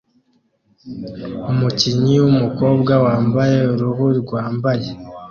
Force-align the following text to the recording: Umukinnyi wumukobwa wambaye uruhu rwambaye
Umukinnyi 1.51 2.15
wumukobwa 2.23 2.93
wambaye 3.05 3.57
uruhu 3.73 4.05
rwambaye 4.21 4.87